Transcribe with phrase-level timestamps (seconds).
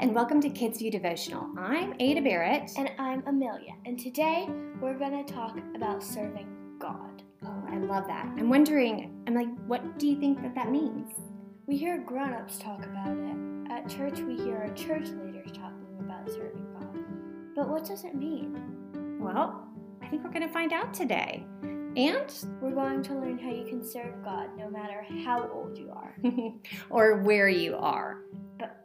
[0.00, 1.46] and welcome to Kids View Devotional.
[1.58, 2.70] I'm Ada Barrett.
[2.78, 3.74] And I'm Amelia.
[3.84, 4.48] And today
[4.80, 6.48] we're going to talk about serving
[6.78, 7.22] God.
[7.44, 8.24] Oh, I love that.
[8.38, 11.12] I'm wondering, I'm like, what do you think that that means?
[11.66, 13.70] We hear grown ups talk about it.
[13.70, 17.54] At church, we hear our church leaders talking about serving God.
[17.54, 19.18] But what does it mean?
[19.20, 19.68] Well,
[20.00, 21.44] I think we're going to find out today.
[21.62, 22.32] And
[22.62, 26.16] we're going to learn how you can serve God no matter how old you are
[26.88, 28.22] or where you are.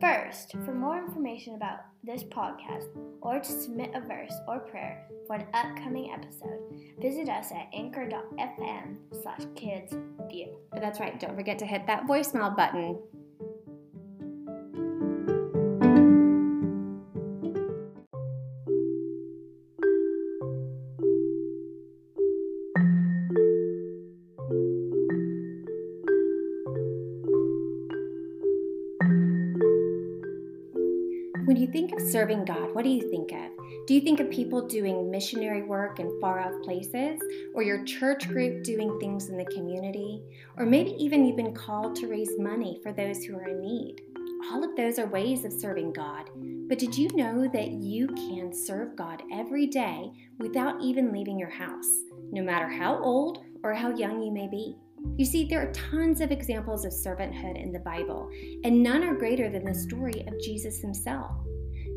[0.02, 2.88] First, for more information about this podcast
[3.22, 6.60] or to submit a verse or prayer for an upcoming episode,
[7.00, 10.54] visit us at anchor.fm slash kidsview.
[10.74, 11.20] That's right.
[11.20, 13.00] Don't forget to hit that voicemail button
[31.56, 33.50] When you think of serving God, what do you think of?
[33.88, 37.18] Do you think of people doing missionary work in far off places?
[37.54, 40.22] Or your church group doing things in the community?
[40.58, 44.02] Or maybe even you've been called to raise money for those who are in need?
[44.52, 46.30] All of those are ways of serving God.
[46.68, 51.50] But did you know that you can serve God every day without even leaving your
[51.50, 51.88] house,
[52.34, 54.76] no matter how old or how young you may be?
[55.18, 58.30] You see, there are tons of examples of servanthood in the Bible,
[58.64, 61.32] and none are greater than the story of Jesus himself.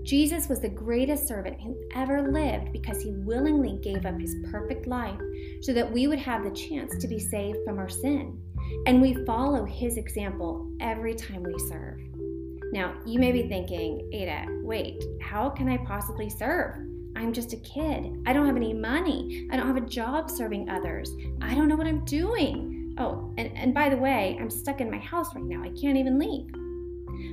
[0.05, 4.87] Jesus was the greatest servant who ever lived because he willingly gave up his perfect
[4.87, 5.21] life
[5.61, 8.41] so that we would have the chance to be saved from our sin.
[8.87, 12.01] And we follow his example every time we serve.
[12.73, 16.77] Now, you may be thinking, Ada, wait, how can I possibly serve?
[17.17, 18.23] I'm just a kid.
[18.27, 19.49] I don't have any money.
[19.51, 21.11] I don't have a job serving others.
[21.41, 22.78] I don't know what I'm doing.
[22.99, 25.63] Oh, and, and by the way, I'm stuck in my house right now.
[25.63, 26.51] I can't even leave.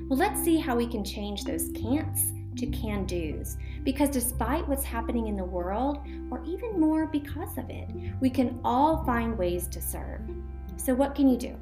[0.07, 3.57] Well, let's see how we can change those can'ts to can do's.
[3.83, 7.89] Because despite what's happening in the world, or even more because of it,
[8.21, 10.21] we can all find ways to serve.
[10.77, 11.55] So, what can you do?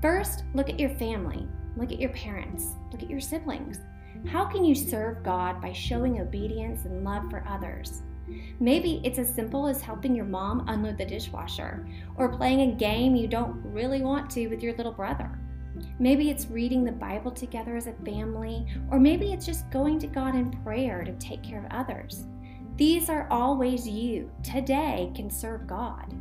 [0.00, 1.46] First, look at your family,
[1.76, 3.80] look at your parents, look at your siblings.
[4.26, 8.02] How can you serve God by showing obedience and love for others?
[8.60, 13.14] Maybe it's as simple as helping your mom unload the dishwasher or playing a game
[13.14, 15.38] you don't really want to with your little brother.
[15.98, 20.06] Maybe it's reading the Bible together as a family, or maybe it's just going to
[20.06, 22.26] God in prayer to take care of others.
[22.76, 26.14] These are all ways you, today, can serve God.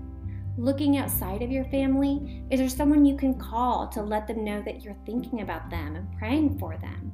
[0.58, 4.62] Looking outside of your family, is there someone you can call to let them know
[4.62, 7.12] that you're thinking about them and praying for them?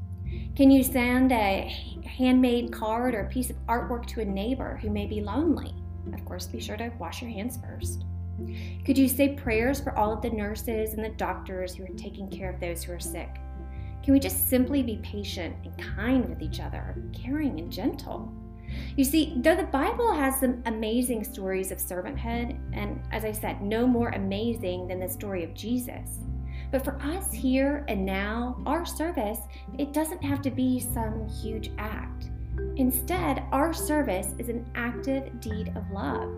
[0.56, 1.74] Can you send a
[2.06, 5.74] handmade card or a piece of artwork to a neighbor who may be lonely?
[6.14, 8.04] Of course, be sure to wash your hands first.
[8.86, 12.30] Could you say prayers for all of the nurses and the doctors who are taking
[12.30, 13.30] care of those who are sick?
[14.04, 18.34] Can we just simply be patient and kind with each other, caring and gentle?
[18.98, 23.62] You see, though the Bible has some amazing stories of servanthood, and as I said,
[23.62, 26.20] no more amazing than the story of Jesus,
[26.72, 29.40] but for us here and now, our service,
[29.78, 32.30] it doesn't have to be some huge act.
[32.78, 36.30] Instead, our service is an active deed of love.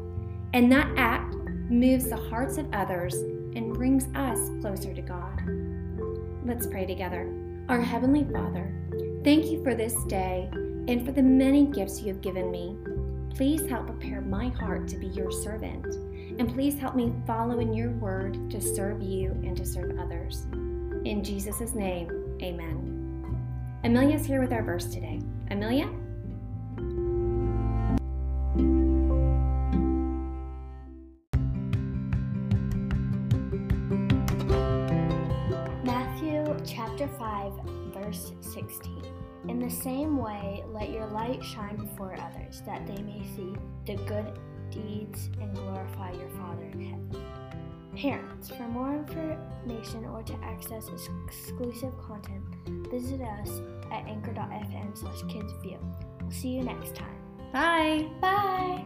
[0.54, 1.36] And that act
[1.70, 5.42] moves the hearts of others and brings us closer to God.
[6.46, 7.32] Let's pray together.
[7.70, 8.74] Our Heavenly Father,
[9.24, 12.76] thank you for this day and for the many gifts you have given me.
[13.36, 15.88] Please help prepare my heart to be your servant,
[16.40, 20.48] and please help me follow in your word to serve you and to serve others.
[21.06, 22.10] In Jesus' name,
[22.42, 23.80] amen.
[23.84, 25.20] Amelia's here with our verse today.
[25.52, 25.90] Amelia?
[35.84, 37.54] Matthew chapter 5,
[37.94, 39.04] verse 16.
[39.50, 43.54] In the same way, let your light shine before others, that they may see
[43.86, 44.40] the good
[44.74, 47.26] deeds and glorify your Father in heaven.
[47.96, 50.90] Parents, for more information or to access
[51.28, 52.44] exclusive content,
[52.90, 53.62] visit us
[53.92, 55.78] at anchor.fm slash kidsview.
[56.22, 57.18] We'll see you next time.
[57.52, 58.10] Bye.
[58.20, 58.84] Bye.